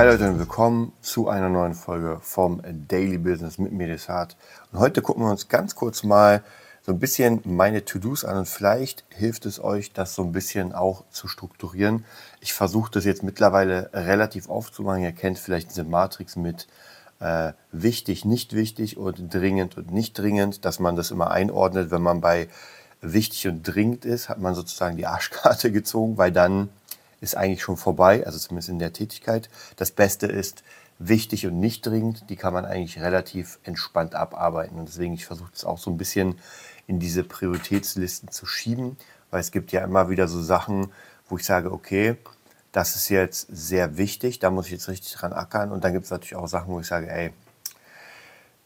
Hi 0.00 0.06
Leute 0.06 0.30
und 0.30 0.38
willkommen 0.38 0.94
zu 1.02 1.28
einer 1.28 1.50
neuen 1.50 1.74
Folge 1.74 2.20
vom 2.22 2.62
Daily 2.88 3.18
Business 3.18 3.58
mit 3.58 3.72
mir, 3.72 3.86
Desart. 3.86 4.34
Und 4.72 4.78
heute 4.78 5.02
gucken 5.02 5.24
wir 5.24 5.30
uns 5.30 5.48
ganz 5.48 5.74
kurz 5.74 6.04
mal 6.04 6.42
so 6.80 6.90
ein 6.92 6.98
bisschen 6.98 7.42
meine 7.44 7.84
To-Dos 7.84 8.24
an 8.24 8.38
und 8.38 8.48
vielleicht 8.48 9.04
hilft 9.10 9.44
es 9.44 9.62
euch, 9.62 9.92
das 9.92 10.14
so 10.14 10.22
ein 10.22 10.32
bisschen 10.32 10.72
auch 10.72 11.04
zu 11.10 11.28
strukturieren. 11.28 12.06
Ich 12.40 12.54
versuche 12.54 12.90
das 12.90 13.04
jetzt 13.04 13.22
mittlerweile 13.22 13.90
relativ 13.92 14.48
aufzumachen. 14.48 15.02
Ihr 15.02 15.12
kennt 15.12 15.38
vielleicht 15.38 15.68
diese 15.68 15.84
Matrix 15.84 16.34
mit 16.34 16.66
äh, 17.18 17.52
wichtig, 17.70 18.24
nicht 18.24 18.54
wichtig 18.54 18.96
und 18.96 19.34
dringend 19.34 19.76
und 19.76 19.92
nicht 19.92 20.18
dringend, 20.18 20.64
dass 20.64 20.80
man 20.80 20.96
das 20.96 21.10
immer 21.10 21.30
einordnet. 21.30 21.90
Wenn 21.90 22.00
man 22.00 22.22
bei 22.22 22.48
wichtig 23.02 23.48
und 23.48 23.64
dringend 23.64 24.06
ist, 24.06 24.30
hat 24.30 24.40
man 24.40 24.54
sozusagen 24.54 24.96
die 24.96 25.06
Arschkarte 25.06 25.70
gezogen, 25.72 26.16
weil 26.16 26.32
dann 26.32 26.70
ist 27.20 27.36
eigentlich 27.36 27.62
schon 27.62 27.76
vorbei, 27.76 28.24
also 28.26 28.38
zumindest 28.38 28.68
in 28.68 28.78
der 28.78 28.92
Tätigkeit. 28.92 29.48
Das 29.76 29.90
Beste 29.90 30.26
ist 30.26 30.62
wichtig 30.98 31.46
und 31.46 31.58
nicht 31.58 31.86
dringend, 31.86 32.28
die 32.28 32.36
kann 32.36 32.52
man 32.52 32.64
eigentlich 32.64 33.00
relativ 33.00 33.58
entspannt 33.64 34.14
abarbeiten. 34.14 34.78
Und 34.78 34.88
deswegen, 34.88 35.14
ich 35.14 35.26
versuche 35.26 35.50
es 35.54 35.64
auch 35.64 35.78
so 35.78 35.90
ein 35.90 35.96
bisschen 35.96 36.38
in 36.86 36.98
diese 36.98 37.24
Prioritätslisten 37.24 38.30
zu 38.30 38.46
schieben, 38.46 38.96
weil 39.30 39.40
es 39.40 39.50
gibt 39.50 39.72
ja 39.72 39.82
immer 39.82 40.10
wieder 40.10 40.28
so 40.28 40.42
Sachen, 40.42 40.92
wo 41.28 41.36
ich 41.36 41.44
sage, 41.44 41.72
okay, 41.72 42.16
das 42.72 42.96
ist 42.96 43.08
jetzt 43.08 43.48
sehr 43.50 43.96
wichtig, 43.96 44.38
da 44.38 44.50
muss 44.50 44.66
ich 44.66 44.72
jetzt 44.72 44.88
richtig 44.88 45.12
dran 45.14 45.32
ackern. 45.32 45.72
Und 45.72 45.84
dann 45.84 45.92
gibt 45.92 46.04
es 46.04 46.10
natürlich 46.10 46.36
auch 46.36 46.48
Sachen, 46.48 46.72
wo 46.72 46.80
ich 46.80 46.86
sage, 46.86 47.10
ey, 47.10 47.32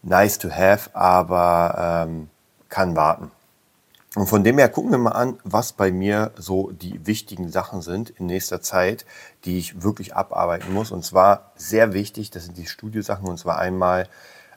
nice 0.03 0.37
to 0.37 0.49
have, 0.49 0.89
aber 0.93 2.05
ähm, 2.07 2.29
kann 2.69 2.95
warten. 2.95 3.31
Und 4.15 4.27
von 4.27 4.45
dem 4.45 4.57
her 4.57 4.69
gucken 4.69 4.91
wir 4.91 4.97
mal 4.97 5.11
an, 5.11 5.37
was 5.43 5.73
bei 5.73 5.91
mir 5.91 6.31
so 6.37 6.71
die 6.71 7.05
wichtigen 7.05 7.51
Sachen 7.51 7.81
sind 7.81 8.11
in 8.11 8.27
nächster 8.27 8.61
Zeit, 8.61 9.05
die 9.43 9.57
ich 9.57 9.83
wirklich 9.83 10.15
abarbeiten 10.15 10.73
muss. 10.73 10.91
Und 10.91 11.03
zwar 11.03 11.51
sehr 11.57 11.93
wichtig, 11.93 12.31
das 12.31 12.45
sind 12.45 12.57
die 12.57 12.65
Studiosachen. 12.65 13.27
Und 13.27 13.37
zwar 13.37 13.59
einmal 13.59 14.07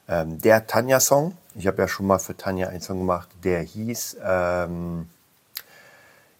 ähm, 0.09 0.41
der 0.41 0.69
Tanja-Song. 0.69 1.37
Ich 1.57 1.67
habe 1.67 1.83
ja 1.83 1.89
schon 1.89 2.07
mal 2.07 2.21
für 2.21 2.37
Tanja 2.37 2.69
einen 2.69 2.81
Song 2.81 2.99
gemacht, 2.99 3.29
der 3.43 3.61
hieß, 3.61 4.19
ähm, 4.25 5.09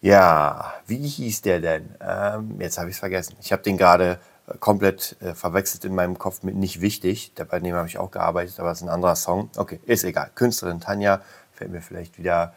ja, 0.01 0.73
wie 0.87 1.05
hieß 1.05 1.41
der 1.41 1.59
denn? 1.59 1.95
Ähm, 1.99 2.55
jetzt 2.61 2.77
habe 2.77 2.89
ich 2.89 2.95
es 2.95 2.99
vergessen. 2.99 3.35
Ich 3.41 3.51
habe 3.51 3.61
den 3.63 3.77
gerade 3.77 4.17
äh, 4.47 4.57
komplett 4.59 5.17
äh, 5.21 5.33
verwechselt 5.33 5.83
in 5.83 5.93
meinem 5.93 6.17
Kopf 6.17 6.43
mit 6.43 6.55
nicht 6.55 6.79
wichtig. 6.79 7.33
Bei 7.49 7.59
dem 7.59 7.75
habe 7.75 7.89
ich 7.89 7.97
auch 7.97 8.11
gearbeitet, 8.11 8.61
aber 8.61 8.71
es 8.71 8.79
ist 8.79 8.87
ein 8.87 8.89
anderer 8.89 9.17
Song. 9.17 9.49
Okay, 9.57 9.81
ist 9.85 10.05
egal. 10.05 10.31
Künstlerin 10.35 10.79
Tanja 10.79 11.19
fällt 11.51 11.71
mir 11.71 11.81
vielleicht 11.81 12.17
wieder 12.17 12.53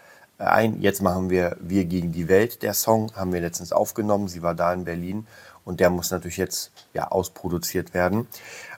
ein. 0.50 0.80
Jetzt 0.80 1.02
machen 1.02 1.30
wir 1.30 1.56
Wir 1.60 1.84
gegen 1.84 2.12
die 2.12 2.28
Welt. 2.28 2.62
Der 2.62 2.74
Song 2.74 3.12
haben 3.14 3.32
wir 3.32 3.40
letztens 3.40 3.72
aufgenommen. 3.72 4.28
Sie 4.28 4.42
war 4.42 4.54
da 4.54 4.72
in 4.72 4.84
Berlin 4.84 5.26
und 5.64 5.80
der 5.80 5.90
muss 5.90 6.10
natürlich 6.10 6.36
jetzt 6.36 6.72
ja, 6.92 7.08
ausproduziert 7.08 7.94
werden. 7.94 8.26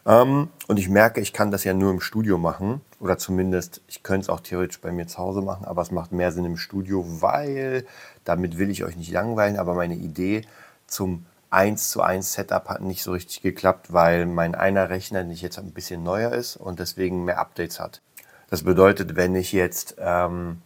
Ähm, 0.06 0.48
und 0.68 0.78
ich 0.78 0.88
merke, 0.88 1.20
ich 1.20 1.32
kann 1.32 1.50
das 1.50 1.64
ja 1.64 1.74
nur 1.74 1.90
im 1.90 2.00
Studio 2.00 2.38
machen 2.38 2.80
oder 3.00 3.18
zumindest, 3.18 3.80
ich 3.86 4.02
könnte 4.02 4.24
es 4.24 4.28
auch 4.28 4.40
theoretisch 4.40 4.80
bei 4.80 4.92
mir 4.92 5.06
zu 5.06 5.18
Hause 5.18 5.40
machen, 5.40 5.64
aber 5.64 5.82
es 5.82 5.90
macht 5.90 6.12
mehr 6.12 6.32
Sinn 6.32 6.44
im 6.44 6.56
Studio, 6.56 7.04
weil 7.20 7.86
damit 8.24 8.58
will 8.58 8.70
ich 8.70 8.84
euch 8.84 8.96
nicht 8.96 9.12
langweilen, 9.12 9.58
aber 9.58 9.74
meine 9.74 9.94
Idee 9.94 10.42
zum 10.86 11.26
1 11.50 11.90
zu 11.90 12.02
1 12.02 12.32
Setup 12.32 12.68
hat 12.68 12.80
nicht 12.82 13.02
so 13.02 13.12
richtig 13.12 13.40
geklappt, 13.40 13.92
weil 13.92 14.26
mein 14.26 14.54
einer 14.54 14.90
Rechner 14.90 15.22
nicht 15.22 15.40
jetzt 15.40 15.58
ein 15.58 15.72
bisschen 15.72 16.02
neuer 16.02 16.32
ist 16.32 16.56
und 16.56 16.80
deswegen 16.80 17.24
mehr 17.24 17.38
Updates 17.38 17.78
hat. 17.78 18.02
Das 18.50 18.64
bedeutet, 18.64 19.16
wenn 19.16 19.34
ich 19.36 19.52
jetzt 19.52 19.96
ähm, 19.98 20.62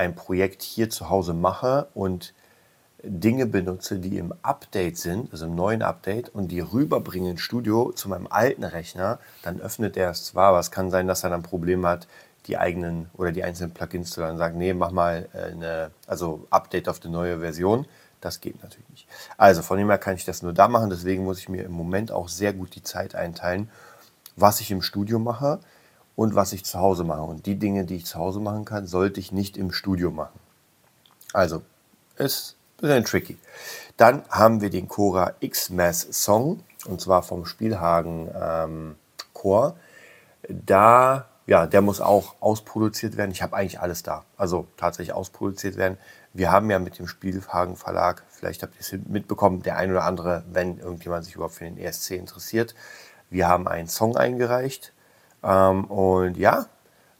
ein 0.00 0.14
Projekt 0.14 0.62
hier 0.62 0.88
zu 0.88 1.10
Hause 1.10 1.34
mache 1.34 1.88
und 1.94 2.32
Dinge 3.02 3.46
benutze, 3.46 3.98
die 3.98 4.16
im 4.16 4.34
Update 4.42 4.96
sind, 4.98 5.32
also 5.32 5.46
im 5.46 5.54
neuen 5.54 5.82
Update, 5.82 6.30
und 6.30 6.48
die 6.48 6.60
rüberbringen 6.60 7.32
ins 7.32 7.40
Studio 7.40 7.92
zu 7.92 8.08
meinem 8.08 8.26
alten 8.26 8.64
Rechner, 8.64 9.18
dann 9.42 9.60
öffnet 9.60 9.96
er 9.96 10.10
es 10.10 10.24
zwar, 10.24 10.48
aber 10.48 10.58
es 10.58 10.70
kann 10.70 10.90
sein, 10.90 11.06
dass 11.06 11.24
er 11.24 11.30
dann 11.30 11.42
Probleme 11.42 11.88
hat, 11.88 12.08
die 12.46 12.56
eigenen 12.56 13.10
oder 13.14 13.32
die 13.32 13.44
einzelnen 13.44 13.72
Plugins 13.72 14.10
zu 14.10 14.20
dann 14.20 14.38
sagen, 14.38 14.58
nee, 14.58 14.72
mach 14.72 14.90
mal 14.90 15.28
eine, 15.34 15.90
also 16.06 16.46
Update 16.50 16.88
auf 16.88 16.98
die 16.98 17.08
neue 17.08 17.40
Version. 17.40 17.86
Das 18.22 18.40
geht 18.40 18.62
natürlich 18.62 18.88
nicht. 18.88 19.08
Also 19.36 19.62
von 19.62 19.78
dem 19.78 19.88
her 19.88 19.98
kann 19.98 20.14
ich 20.14 20.24
das 20.24 20.42
nur 20.42 20.54
da 20.54 20.68
machen, 20.68 20.90
deswegen 20.90 21.24
muss 21.24 21.38
ich 21.38 21.48
mir 21.50 21.64
im 21.64 21.72
Moment 21.72 22.10
auch 22.10 22.28
sehr 22.28 22.52
gut 22.54 22.74
die 22.74 22.82
Zeit 22.82 23.14
einteilen, 23.14 23.70
was 24.36 24.60
ich 24.60 24.70
im 24.70 24.80
Studio 24.82 25.18
mache 25.18 25.60
und 26.20 26.34
was 26.34 26.52
ich 26.52 26.66
zu 26.66 26.78
Hause 26.78 27.02
mache. 27.02 27.22
Und 27.22 27.46
die 27.46 27.58
Dinge, 27.58 27.86
die 27.86 27.96
ich 27.96 28.04
zu 28.04 28.18
Hause 28.18 28.40
machen 28.40 28.66
kann, 28.66 28.86
sollte 28.86 29.18
ich 29.20 29.32
nicht 29.32 29.56
im 29.56 29.72
Studio 29.72 30.10
machen. 30.10 30.38
Also, 31.32 31.62
ist 32.18 32.56
ein 32.76 32.80
bisschen 32.82 33.04
tricky. 33.06 33.38
Dann 33.96 34.24
haben 34.28 34.60
wir 34.60 34.68
den 34.68 34.86
Cora 34.86 35.32
X-Mass 35.40 36.08
Song, 36.10 36.62
und 36.84 37.00
zwar 37.00 37.22
vom 37.22 37.46
Spielhagen 37.46 38.28
ähm, 38.38 38.96
Chor. 39.32 39.76
Da, 40.46 41.26
ja, 41.46 41.66
der 41.66 41.80
muss 41.80 42.02
auch 42.02 42.34
ausproduziert 42.40 43.16
werden. 43.16 43.30
Ich 43.30 43.40
habe 43.40 43.56
eigentlich 43.56 43.80
alles 43.80 44.02
da. 44.02 44.26
Also 44.36 44.66
tatsächlich 44.76 45.14
ausproduziert 45.14 45.78
werden. 45.78 45.96
Wir 46.34 46.52
haben 46.52 46.68
ja 46.68 46.78
mit 46.80 46.98
dem 46.98 47.08
Spielhagen 47.08 47.76
Verlag, 47.76 48.24
vielleicht 48.28 48.62
habt 48.62 48.74
ihr 48.74 48.80
es 48.82 48.92
mitbekommen, 49.08 49.62
der 49.62 49.78
ein 49.78 49.90
oder 49.90 50.04
andere, 50.04 50.44
wenn 50.52 50.80
irgendjemand 50.80 51.24
sich 51.24 51.36
überhaupt 51.36 51.54
für 51.54 51.64
den 51.64 51.78
ESC 51.78 52.10
interessiert. 52.10 52.74
Wir 53.30 53.48
haben 53.48 53.66
einen 53.66 53.88
Song 53.88 54.18
eingereicht 54.18 54.92
ähm, 55.42 55.84
und 55.84 56.36
ja, 56.36 56.66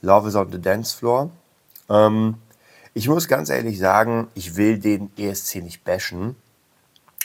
Love 0.03 0.29
is 0.29 0.35
on 0.35 0.51
the 0.51 0.61
Dance 0.61 0.97
Floor. 0.97 1.31
Ähm, 1.89 2.37
ich 2.95 3.09
muss 3.09 3.29
ganz 3.29 3.51
ehrlich 3.51 3.79
sagen, 3.79 4.29
ich 4.35 4.57
will 4.57 4.79
den 4.79 5.11
ESC 5.17 5.57
nicht 5.57 5.85
bashen. 5.85 6.37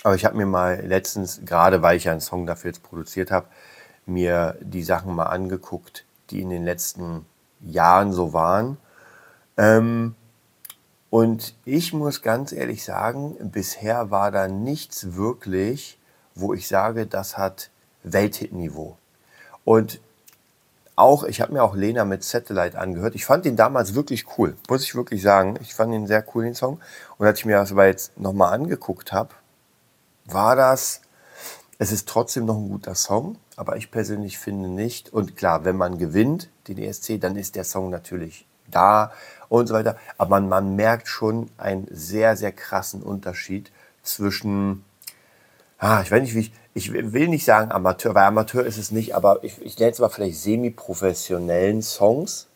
Aber 0.04 0.16
ich 0.16 0.26
habe 0.26 0.38
mir 0.38 0.46
mal 0.46 0.86
letztens, 0.86 1.42
gerade 1.46 1.82
weil 1.82 1.98
ich 1.98 2.10
einen 2.10 2.22
Song 2.22 2.46
dafür 2.46 2.70
jetzt 2.70 2.84
produziert 2.84 3.32
habe, 3.32 3.48
mir 4.06 4.56
die 4.62 4.84
Sachen 4.84 5.16
mal 5.16 5.26
angeguckt, 5.26 6.06
die 6.30 6.42
in 6.42 6.50
den 6.50 6.64
letzten 6.64 7.26
Jahren 7.62 8.14
so 8.14 8.32
waren. 8.32 8.78
Ähm, 9.58 10.16
und 11.10 11.56
ich 11.66 11.94
muss 11.94 12.22
ganz 12.22 12.52
ehrlich 12.52 12.84
sagen, 12.84 13.36
bisher 13.40 14.12
war 14.12 14.32
da 14.32 14.48
nichts 14.48 15.16
wirklich, 15.16 15.98
wo 16.36 16.54
ich 16.54 16.68
sage, 16.68 17.08
das 17.08 17.38
hat 17.38 17.72
Welthit-Niveau. 18.04 18.98
Und 19.64 20.02
auch, 20.96 21.24
ich 21.24 21.42
habe 21.42 21.54
mir 21.54 21.64
auch 21.64 21.76
Lena 21.76 22.06
mit 22.06 22.24
Satellite 22.24 22.78
angehört. 22.78 23.16
Ich 23.16 23.26
fand 23.26 23.46
ihn 23.46 23.56
damals 23.56 23.96
wirklich 23.96 24.26
cool, 24.38 24.56
muss 24.70 24.84
ich 24.84 24.96
wirklich 24.96 25.22
sagen. 25.22 25.58
Ich 25.62 25.76
fand 25.76 25.94
ihn 25.94 26.08
sehr 26.08 26.26
cool, 26.34 26.46
den 26.46 26.56
Song. 26.56 26.80
Und 27.18 27.28
als 27.28 27.40
ich 27.40 27.46
mir 27.46 27.58
das 27.58 27.72
aber 27.72 27.88
jetzt 27.88 28.18
nochmal 28.18 28.54
angeguckt 28.54 29.12
habe, 29.12 29.30
war 30.26 30.56
das, 30.56 31.02
es 31.78 31.92
ist 31.92 32.08
trotzdem 32.08 32.46
noch 32.46 32.56
ein 32.56 32.70
guter 32.70 32.96
Song, 32.96 33.38
aber 33.58 33.76
ich 33.76 33.92
persönlich 33.92 34.38
finde 34.38 34.70
nicht. 34.70 35.12
Und 35.12 35.36
klar, 35.36 35.66
wenn 35.66 35.76
man 35.76 35.98
gewinnt, 35.98 36.50
den 36.68 36.78
ESC, 36.78 37.20
dann 37.20 37.36
ist 37.36 37.56
der 37.56 37.66
Song 37.66 37.90
natürlich 37.90 38.48
da 38.72 39.12
und 39.50 39.68
so 39.68 39.74
weiter. 39.74 39.98
Aber 40.18 40.40
man, 40.40 40.50
man 40.50 40.76
merkt 40.76 41.08
schon 41.08 41.50
einen 41.58 41.88
sehr, 41.92 42.38
sehr 42.38 42.52
krassen 42.52 43.04
Unterschied 43.04 43.72
zwischen, 44.02 44.86
ah, 45.78 46.02
ich 46.02 46.12
weiß 46.12 46.22
nicht, 46.22 46.36
wie 46.36 46.40
ich, 46.40 46.54
ich 46.78 46.92
will 46.92 47.30
nicht 47.30 47.46
sagen 47.46 47.72
Amateur, 47.72 48.14
weil 48.14 48.26
Amateur 48.26 48.66
ist 48.66 48.78
es 48.78 48.92
nicht, 48.92 49.16
aber 49.16 49.42
ich, 49.44 49.62
ich 49.62 49.80
nenne 49.80 49.94
es 49.94 50.00
mal 50.00 50.10
vielleicht 50.10 50.40
semi-professionellen 50.40 51.82
Songs, 51.82 52.48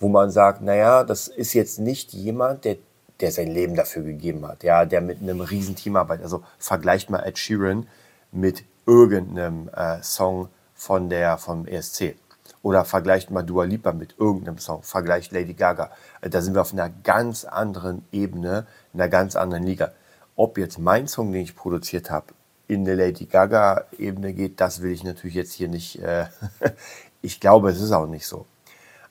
wo 0.00 0.08
man 0.08 0.32
sagt, 0.32 0.62
naja, 0.62 1.04
das 1.04 1.28
ist 1.28 1.52
jetzt 1.52 1.78
nicht 1.78 2.12
jemand, 2.12 2.64
der, 2.64 2.78
der 3.20 3.30
sein 3.30 3.46
Leben 3.46 3.76
dafür 3.76 4.02
gegeben 4.02 4.44
hat, 4.48 4.64
ja, 4.64 4.84
der 4.84 5.00
mit 5.00 5.22
einem 5.22 5.40
riesen 5.40 5.76
Team 5.76 5.94
arbeitet. 5.94 6.24
Also 6.24 6.42
vergleicht 6.58 7.08
mal 7.08 7.20
Ed 7.20 7.38
Sheeran 7.38 7.86
mit 8.32 8.64
irgendeinem 8.84 9.68
äh, 9.68 10.02
Song 10.02 10.48
von 10.74 11.08
der, 11.08 11.38
vom 11.38 11.64
ESC. 11.64 12.16
Oder 12.62 12.84
vergleicht 12.84 13.30
mal 13.30 13.44
Dua 13.44 13.62
Lipa 13.62 13.92
mit 13.92 14.16
irgendeinem 14.18 14.58
Song. 14.58 14.82
Vergleicht 14.82 15.30
Lady 15.30 15.54
Gaga. 15.54 15.92
Da 16.20 16.42
sind 16.42 16.54
wir 16.54 16.62
auf 16.62 16.72
einer 16.72 16.90
ganz 16.90 17.44
anderen 17.44 18.04
Ebene, 18.10 18.66
in 18.92 19.00
einer 19.00 19.08
ganz 19.08 19.36
anderen 19.36 19.62
Liga. 19.62 19.92
Ob 20.34 20.58
jetzt 20.58 20.80
mein 20.80 21.06
Song, 21.06 21.30
den 21.30 21.42
ich 21.42 21.54
produziert 21.54 22.10
habe, 22.10 22.26
in 22.68 22.84
der 22.84 22.96
Lady 22.96 23.26
Gaga-Ebene 23.26 24.32
geht, 24.32 24.60
das 24.60 24.82
will 24.82 24.92
ich 24.92 25.04
natürlich 25.04 25.34
jetzt 25.34 25.52
hier 25.52 25.68
nicht. 25.68 25.98
Äh, 25.98 26.26
ich 27.22 27.40
glaube, 27.40 27.70
es 27.70 27.80
ist 27.80 27.92
auch 27.92 28.06
nicht 28.06 28.26
so. 28.26 28.46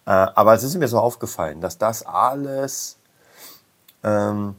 Äh, 0.05 0.11
aber 0.11 0.53
es 0.53 0.63
ist 0.63 0.75
mir 0.75 0.87
so 0.87 0.99
aufgefallen, 0.99 1.61
dass 1.61 1.77
das 1.77 2.05
alles 2.05 2.97
ähm, 4.03 4.55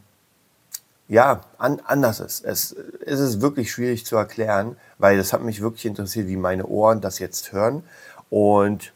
ja 1.08 1.42
an, 1.58 1.80
anders 1.84 2.20
ist. 2.20 2.44
Es, 2.44 2.74
es 3.04 3.20
ist 3.20 3.40
wirklich 3.40 3.72
schwierig 3.72 4.06
zu 4.06 4.16
erklären, 4.16 4.76
weil 4.98 5.16
das 5.16 5.32
hat 5.32 5.42
mich 5.42 5.60
wirklich 5.60 5.86
interessiert, 5.86 6.28
wie 6.28 6.36
meine 6.36 6.66
Ohren 6.66 7.00
das 7.00 7.18
jetzt 7.18 7.52
hören. 7.52 7.82
Und 8.30 8.92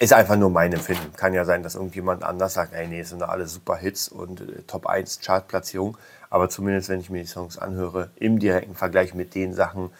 ist 0.00 0.12
einfach 0.12 0.36
nur 0.36 0.50
mein 0.50 0.72
Empfinden. 0.72 1.12
Kann 1.16 1.34
ja 1.34 1.44
sein, 1.44 1.62
dass 1.62 1.74
irgendjemand 1.74 2.22
anders 2.22 2.54
sagt, 2.54 2.74
ey, 2.74 2.86
nee, 2.86 3.00
es 3.00 3.10
sind 3.10 3.22
alle 3.22 3.46
super 3.46 3.76
Hits 3.76 4.08
und 4.08 4.40
äh, 4.40 4.62
Top 4.66 4.86
1 4.86 5.20
Chartplatzierung. 5.20 5.96
Aber 6.30 6.48
zumindest, 6.48 6.88
wenn 6.88 7.00
ich 7.00 7.10
mir 7.10 7.22
die 7.22 7.28
Songs 7.28 7.58
anhöre, 7.58 8.10
im 8.16 8.38
direkten 8.38 8.74
Vergleich 8.74 9.14
mit 9.14 9.34
den 9.34 9.54
Sachen, 9.54 9.90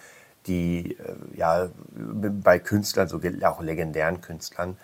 die 0.46 0.92
äh, 0.92 1.36
ja 1.36 1.68
bei 1.94 2.58
Künstlern, 2.58 3.08
so 3.08 3.20
auch 3.44 3.60
legendären 3.60 4.20
Künstlern. 4.20 4.76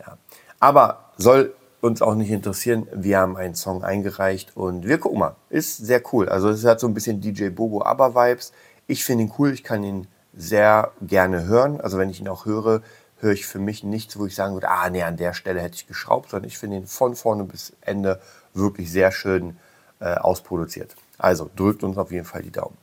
Ja. 0.00 0.18
Aber 0.60 1.12
soll 1.16 1.54
uns 1.80 2.00
auch 2.00 2.14
nicht 2.14 2.30
interessieren. 2.30 2.86
Wir 2.92 3.18
haben 3.18 3.36
einen 3.36 3.54
Song 3.54 3.82
eingereicht 3.82 4.56
und 4.56 4.86
wir 4.86 4.98
gucken 4.98 5.18
mal. 5.18 5.36
Ist 5.50 5.78
sehr 5.78 6.02
cool. 6.12 6.28
Also 6.28 6.48
es 6.48 6.64
hat 6.64 6.78
so 6.78 6.86
ein 6.86 6.94
bisschen 6.94 7.20
DJ 7.20 7.48
Bobo 7.48 7.84
Aber 7.84 8.14
Vibes. 8.14 8.52
Ich 8.86 9.04
finde 9.04 9.24
ihn 9.24 9.32
cool. 9.38 9.52
Ich 9.52 9.64
kann 9.64 9.82
ihn 9.82 10.06
sehr 10.34 10.92
gerne 11.02 11.44
hören. 11.44 11.80
Also 11.80 11.98
wenn 11.98 12.08
ich 12.08 12.20
ihn 12.20 12.28
auch 12.28 12.46
höre, 12.46 12.82
höre 13.22 13.32
ich 13.32 13.46
für 13.46 13.60
mich 13.60 13.84
nichts, 13.84 14.18
wo 14.18 14.26
ich 14.26 14.34
sagen 14.34 14.54
würde, 14.54 14.68
ah 14.68 14.90
nee, 14.90 15.02
an 15.02 15.16
der 15.16 15.32
Stelle 15.32 15.60
hätte 15.60 15.76
ich 15.76 15.86
geschraubt, 15.86 16.30
sondern 16.30 16.48
ich 16.48 16.58
finde 16.58 16.76
ihn 16.76 16.86
von 16.86 17.14
vorne 17.14 17.44
bis 17.44 17.72
Ende 17.80 18.20
wirklich 18.52 18.90
sehr 18.90 19.12
schön 19.12 19.56
äh, 20.00 20.14
ausproduziert. 20.14 20.96
Also 21.18 21.48
drückt 21.54 21.84
uns 21.84 21.96
auf 21.96 22.10
jeden 22.10 22.26
Fall 22.26 22.42
die 22.42 22.50
Daumen. 22.50 22.76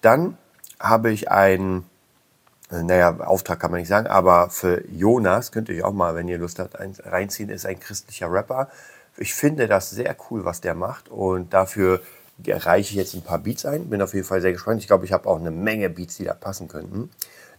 Dann 0.00 0.38
habe 0.80 1.12
ich 1.12 1.30
einen, 1.30 1.84
äh, 2.70 2.82
naja, 2.82 3.20
Auftrag 3.20 3.60
kann 3.60 3.70
man 3.70 3.80
nicht 3.80 3.88
sagen, 3.88 4.06
aber 4.06 4.48
für 4.48 4.82
Jonas, 4.88 5.52
könnt 5.52 5.68
ihr 5.68 5.76
euch 5.76 5.84
auch 5.84 5.92
mal, 5.92 6.14
wenn 6.14 6.26
ihr 6.26 6.38
Lust 6.38 6.58
habt, 6.58 6.74
reinziehen, 6.78 7.50
ist 7.50 7.66
ein 7.66 7.78
christlicher 7.78 8.32
Rapper. 8.32 8.70
Ich 9.18 9.34
finde 9.34 9.68
das 9.68 9.90
sehr 9.90 10.16
cool, 10.30 10.46
was 10.46 10.62
der 10.62 10.74
macht 10.74 11.10
und 11.10 11.52
dafür 11.52 12.00
reiche 12.46 12.92
ich 12.92 12.96
jetzt 12.96 13.14
ein 13.14 13.22
paar 13.22 13.38
Beats 13.38 13.66
ein. 13.66 13.90
Bin 13.90 14.00
auf 14.00 14.14
jeden 14.14 14.26
Fall 14.26 14.40
sehr 14.40 14.52
gespannt. 14.52 14.80
Ich 14.80 14.86
glaube, 14.86 15.04
ich 15.04 15.12
habe 15.12 15.28
auch 15.28 15.38
eine 15.38 15.50
Menge 15.50 15.90
Beats, 15.90 16.16
die 16.16 16.24
da 16.24 16.32
passen 16.32 16.66
könnten. 16.66 17.10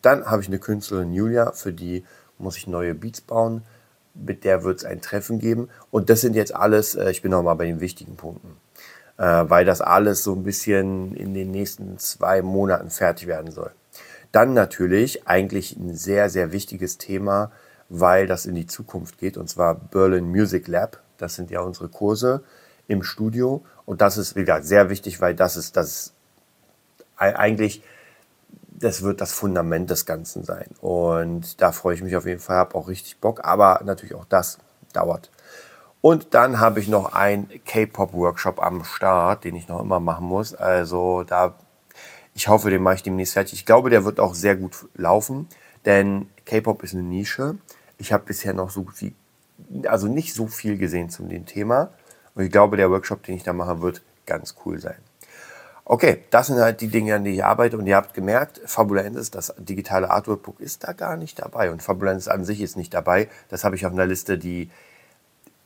Dann 0.01 0.25
habe 0.25 0.41
ich 0.41 0.47
eine 0.47 0.59
Künstlerin 0.59 1.13
Julia, 1.13 1.51
für 1.51 1.71
die 1.71 2.03
muss 2.44 2.57
ich 2.57 2.68
neue 2.68 2.94
Beats 2.94 3.22
bauen. 3.22 3.63
Mit 4.13 4.44
der 4.44 4.63
wird 4.63 4.80
es 4.80 4.86
ein 4.86 5.01
Treffen 5.01 5.40
geben. 5.40 5.69
Und 5.90 6.10
das 6.10 6.22
sind 6.22 6.36
jetzt 6.36 6.56
alles, 6.56 6.95
äh, 6.95 7.10
ich 7.10 7.22
bin 7.22 7.31
noch 7.31 7.42
mal 7.42 7.56
bei 7.56 7.66
den 7.66 7.80
wichtigen 7.80 8.16
Punkten, 8.16 8.57
äh, 9.18 9.24
weil 9.24 9.66
das 9.66 9.81
alles 9.81 10.24
so 10.24 10.34
ein 10.34 10.44
bisschen 10.44 11.16
in 11.16 11.34
den 11.34 11.50
nächsten 11.51 11.98
zwei 11.98 12.42
Monaten 12.42 12.90
fertig 12.90 13.28
werden 13.28 13.51
soll. 13.51 13.72
Dann 14.31 14.54
natürlich 14.54 15.28
eigentlich 15.28 15.75
ein 15.78 15.95
sehr, 15.95 16.30
sehr 16.30 16.51
wichtiges 16.51 16.98
Thema, 16.98 17.51
weil 17.90 18.28
das 18.28 18.45
in 18.45 18.56
die 18.56 18.66
Zukunft 18.66 19.19
geht, 19.19 19.38
und 19.38 19.48
zwar 19.48 19.75
Berlin 19.75 20.30
Music 20.30 20.68
Lab. 20.68 21.00
Das 21.18 21.36
sind 21.36 21.51
ja 21.51 21.62
unsere 21.62 21.90
Kurse 21.90 22.44
im 22.88 23.04
Studio. 23.04 23.63
Und 23.86 24.01
das 24.01 24.18
ist, 24.18 24.36
wie 24.36 24.42
gesagt, 24.42 24.66
sehr 24.66 24.90
wichtig, 24.90 25.22
weil 25.22 25.36
das 25.36 25.57
ist 25.57 25.78
das 25.78 26.13
eigentlich, 27.16 27.84
das 28.83 29.01
wird 29.01 29.21
das 29.21 29.31
Fundament 29.31 29.89
des 29.89 30.06
Ganzen 30.06 30.44
sein. 30.44 30.68
Und 30.81 31.62
da 31.62 31.71
freue 31.71 31.95
ich 31.95 32.03
mich 32.03 32.15
auf 32.15 32.25
jeden 32.25 32.39
Fall, 32.39 32.57
habe 32.57 32.75
auch 32.75 32.88
richtig 32.88 33.19
Bock. 33.19 33.45
Aber 33.45 33.81
natürlich 33.83 34.15
auch 34.15 34.25
das 34.25 34.59
dauert. 34.91 35.31
Und 36.01 36.33
dann 36.33 36.59
habe 36.59 36.81
ich 36.81 36.89
noch 36.89 37.13
einen 37.13 37.47
K-Pop-Workshop 37.63 38.62
am 38.62 38.83
Start, 38.83 39.45
den 39.45 39.56
ich 39.56 39.69
noch 39.69 39.80
immer 39.80 40.01
machen 40.01 40.27
muss. 40.27 40.53
Also 40.53 41.24
da, 41.24 41.56
ich 42.33 42.50
hoffe, 42.50 42.69
den 42.69 42.83
mache 42.83 42.95
ich 42.95 43.03
demnächst 43.03 43.33
fertig. 43.33 43.53
Ich 43.53 43.65
glaube, 43.65 43.89
der 43.89 44.03
wird 44.03 44.19
auch 44.19 44.35
sehr 44.35 44.57
gut 44.57 44.75
laufen, 44.95 45.47
denn 45.85 46.30
K-Pop 46.45 46.83
ist 46.83 46.94
eine 46.94 47.03
Nische. 47.03 47.57
Ich 47.97 48.12
habe 48.12 48.25
bisher 48.25 48.53
noch 48.53 48.69
so 48.69 48.85
viel, 48.94 49.13
also 49.88 50.07
nicht 50.07 50.33
so 50.33 50.47
viel 50.47 50.77
gesehen 50.77 51.09
zu 51.09 51.24
dem 51.24 51.45
Thema. 51.45 51.91
Und 52.35 52.44
ich 52.44 52.51
glaube, 52.51 52.75
der 52.75 52.91
Workshop, 52.91 53.24
den 53.24 53.35
ich 53.35 53.44
da 53.44 53.53
mache, 53.53 53.81
wird 53.81 54.01
ganz 54.25 54.56
cool 54.65 54.80
sein. 54.80 54.97
Okay, 55.85 56.24
das 56.30 56.47
sind 56.47 56.59
halt 56.59 56.80
die 56.80 56.88
Dinge, 56.88 57.15
an 57.15 57.24
die 57.24 57.31
ich 57.31 57.44
arbeite. 57.44 57.77
Und 57.77 57.88
ihr 57.88 57.95
habt 57.95 58.13
gemerkt, 58.13 58.62
Fabulensis, 58.65 59.31
das 59.31 59.53
digitale 59.57 60.09
Artworkbook, 60.09 60.59
ist 60.59 60.83
da 60.85 60.94
gar 60.94 61.18
nicht 61.18 61.39
dabei. 61.39 61.71
Und 61.71 61.83
Fabulensis 61.83 62.30
an 62.30 62.45
sich 62.45 62.62
ist 62.62 62.77
nicht 62.77 62.94
dabei. 62.94 63.30
Das 63.50 63.63
habe 63.63 63.75
ich 63.75 63.85
auf 63.85 63.91
einer 63.91 64.06
Liste, 64.06 64.38
die 64.38 64.69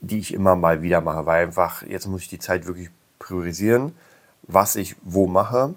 die 0.00 0.18
ich 0.18 0.34
immer 0.34 0.56
mal 0.56 0.82
wieder 0.82 1.00
mache, 1.00 1.26
weil 1.26 1.46
einfach 1.46 1.82
jetzt 1.82 2.06
muss 2.06 2.22
ich 2.22 2.28
die 2.28 2.38
Zeit 2.38 2.66
wirklich 2.66 2.90
priorisieren, 3.18 3.94
was 4.42 4.76
ich 4.76 4.96
wo 5.02 5.26
mache. 5.26 5.74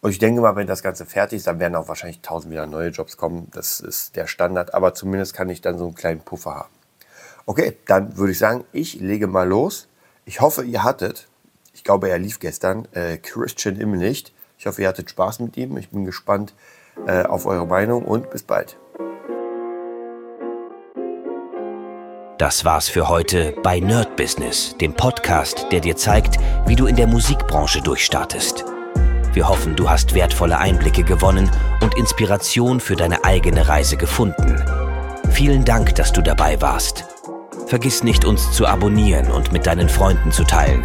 Und 0.00 0.10
ich 0.10 0.18
denke 0.18 0.40
mal, 0.40 0.54
wenn 0.54 0.66
das 0.66 0.82
Ganze 0.82 1.06
fertig 1.06 1.38
ist, 1.38 1.46
dann 1.46 1.58
werden 1.58 1.74
auch 1.74 1.88
wahrscheinlich 1.88 2.20
tausend 2.20 2.52
wieder 2.52 2.66
neue 2.66 2.90
Jobs 2.90 3.16
kommen. 3.16 3.48
Das 3.52 3.80
ist 3.80 4.14
der 4.14 4.26
Standard, 4.26 4.74
aber 4.74 4.94
zumindest 4.94 5.34
kann 5.34 5.48
ich 5.48 5.60
dann 5.60 5.78
so 5.78 5.86
einen 5.86 5.94
kleinen 5.94 6.20
Puffer 6.20 6.54
haben. 6.54 6.72
Okay, 7.46 7.76
dann 7.86 8.16
würde 8.16 8.32
ich 8.32 8.38
sagen, 8.38 8.64
ich 8.72 9.00
lege 9.00 9.26
mal 9.26 9.48
los. 9.48 9.88
Ich 10.24 10.40
hoffe, 10.40 10.62
ihr 10.62 10.84
hattet, 10.84 11.27
ich 11.78 11.84
glaube, 11.84 12.10
er 12.10 12.18
lief 12.18 12.40
gestern, 12.40 12.88
äh, 12.90 13.18
Christian 13.18 13.76
Imlicht. 13.76 14.32
Ich 14.58 14.66
hoffe, 14.66 14.82
ihr 14.82 14.88
hattet 14.88 15.10
Spaß 15.10 15.38
mit 15.38 15.56
ihm. 15.56 15.76
Ich 15.76 15.90
bin 15.90 16.04
gespannt 16.04 16.52
äh, 17.06 17.22
auf 17.22 17.46
eure 17.46 17.68
Meinung 17.68 18.04
und 18.04 18.30
bis 18.30 18.42
bald. 18.42 18.76
Das 22.36 22.64
war's 22.64 22.88
für 22.88 23.08
heute 23.08 23.54
bei 23.62 23.78
Nerd 23.78 24.16
Business, 24.16 24.76
dem 24.80 24.92
Podcast, 24.92 25.66
der 25.70 25.78
dir 25.78 25.96
zeigt, 25.96 26.36
wie 26.66 26.74
du 26.74 26.86
in 26.86 26.96
der 26.96 27.06
Musikbranche 27.06 27.80
durchstartest. 27.80 28.64
Wir 29.32 29.48
hoffen, 29.48 29.76
du 29.76 29.88
hast 29.88 30.14
wertvolle 30.14 30.58
Einblicke 30.58 31.04
gewonnen 31.04 31.48
und 31.80 31.96
Inspiration 31.96 32.80
für 32.80 32.96
deine 32.96 33.24
eigene 33.24 33.68
Reise 33.68 33.96
gefunden. 33.96 34.60
Vielen 35.30 35.64
Dank, 35.64 35.94
dass 35.94 36.12
du 36.12 36.22
dabei 36.22 36.60
warst. 36.60 37.04
Vergiss 37.66 38.02
nicht, 38.02 38.24
uns 38.24 38.50
zu 38.50 38.66
abonnieren 38.66 39.30
und 39.30 39.52
mit 39.52 39.66
deinen 39.66 39.88
Freunden 39.88 40.32
zu 40.32 40.42
teilen. 40.42 40.84